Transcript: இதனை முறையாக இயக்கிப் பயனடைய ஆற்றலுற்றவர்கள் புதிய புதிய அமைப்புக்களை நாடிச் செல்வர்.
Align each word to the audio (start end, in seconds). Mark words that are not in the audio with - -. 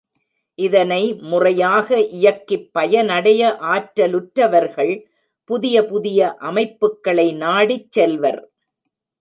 இதனை 0.59 1.13
முறையாக 1.23 1.97
இயக்கிப் 2.19 2.65
பயனடைய 2.71 3.41
ஆற்றலுற்றவர்கள் 3.61 4.93
புதிய 5.49 5.85
புதிய 5.85 6.35
அமைப்புக்களை 6.41 7.27
நாடிச் 7.35 7.91
செல்வர். 7.91 8.41